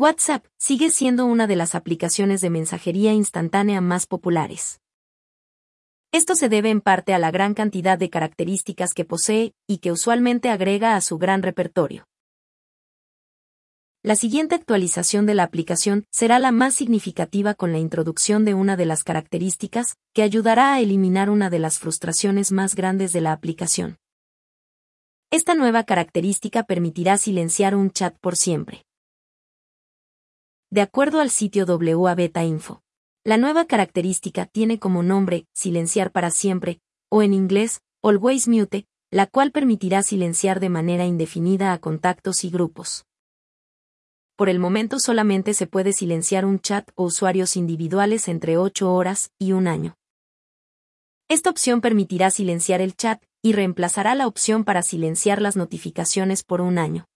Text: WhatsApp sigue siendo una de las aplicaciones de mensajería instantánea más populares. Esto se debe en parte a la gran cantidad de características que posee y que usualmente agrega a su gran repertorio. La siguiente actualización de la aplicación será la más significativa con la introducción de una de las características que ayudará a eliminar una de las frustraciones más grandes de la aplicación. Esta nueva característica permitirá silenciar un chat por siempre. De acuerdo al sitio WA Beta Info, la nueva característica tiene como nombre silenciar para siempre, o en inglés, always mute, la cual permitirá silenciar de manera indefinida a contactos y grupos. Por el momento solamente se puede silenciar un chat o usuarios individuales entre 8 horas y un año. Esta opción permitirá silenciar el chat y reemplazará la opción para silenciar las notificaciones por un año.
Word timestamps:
WhatsApp 0.00 0.44
sigue 0.58 0.90
siendo 0.90 1.26
una 1.26 1.48
de 1.48 1.56
las 1.56 1.74
aplicaciones 1.74 2.40
de 2.40 2.50
mensajería 2.50 3.12
instantánea 3.12 3.80
más 3.80 4.06
populares. 4.06 4.80
Esto 6.12 6.36
se 6.36 6.48
debe 6.48 6.70
en 6.70 6.80
parte 6.80 7.14
a 7.14 7.18
la 7.18 7.32
gran 7.32 7.52
cantidad 7.52 7.98
de 7.98 8.08
características 8.08 8.94
que 8.94 9.04
posee 9.04 9.54
y 9.66 9.78
que 9.78 9.90
usualmente 9.90 10.50
agrega 10.50 10.94
a 10.94 11.00
su 11.00 11.18
gran 11.18 11.42
repertorio. 11.42 12.06
La 14.04 14.14
siguiente 14.14 14.54
actualización 14.54 15.26
de 15.26 15.34
la 15.34 15.42
aplicación 15.42 16.04
será 16.12 16.38
la 16.38 16.52
más 16.52 16.76
significativa 16.76 17.54
con 17.54 17.72
la 17.72 17.78
introducción 17.78 18.44
de 18.44 18.54
una 18.54 18.76
de 18.76 18.86
las 18.86 19.02
características 19.02 19.96
que 20.14 20.22
ayudará 20.22 20.74
a 20.74 20.80
eliminar 20.80 21.28
una 21.28 21.50
de 21.50 21.58
las 21.58 21.80
frustraciones 21.80 22.52
más 22.52 22.76
grandes 22.76 23.12
de 23.12 23.20
la 23.20 23.32
aplicación. 23.32 23.98
Esta 25.32 25.56
nueva 25.56 25.82
característica 25.82 26.62
permitirá 26.62 27.18
silenciar 27.18 27.74
un 27.74 27.90
chat 27.90 28.16
por 28.20 28.36
siempre. 28.36 28.84
De 30.70 30.82
acuerdo 30.82 31.20
al 31.20 31.30
sitio 31.30 31.64
WA 31.64 32.14
Beta 32.14 32.44
Info, 32.44 32.82
la 33.24 33.38
nueva 33.38 33.64
característica 33.64 34.44
tiene 34.44 34.78
como 34.78 35.02
nombre 35.02 35.46
silenciar 35.54 36.12
para 36.12 36.30
siempre, 36.30 36.80
o 37.10 37.22
en 37.22 37.32
inglés, 37.32 37.80
always 38.02 38.48
mute, 38.48 38.86
la 39.10 39.26
cual 39.26 39.50
permitirá 39.50 40.02
silenciar 40.02 40.60
de 40.60 40.68
manera 40.68 41.06
indefinida 41.06 41.72
a 41.72 41.78
contactos 41.78 42.44
y 42.44 42.50
grupos. 42.50 43.06
Por 44.36 44.50
el 44.50 44.58
momento 44.58 45.00
solamente 45.00 45.54
se 45.54 45.66
puede 45.66 45.94
silenciar 45.94 46.44
un 46.44 46.60
chat 46.60 46.90
o 46.96 47.04
usuarios 47.04 47.56
individuales 47.56 48.28
entre 48.28 48.58
8 48.58 48.92
horas 48.92 49.30
y 49.38 49.52
un 49.52 49.68
año. 49.68 49.96
Esta 51.28 51.48
opción 51.48 51.80
permitirá 51.80 52.30
silenciar 52.30 52.82
el 52.82 52.94
chat 52.94 53.22
y 53.40 53.54
reemplazará 53.54 54.14
la 54.14 54.26
opción 54.26 54.64
para 54.64 54.82
silenciar 54.82 55.40
las 55.40 55.56
notificaciones 55.56 56.44
por 56.44 56.60
un 56.60 56.76
año. 56.76 57.06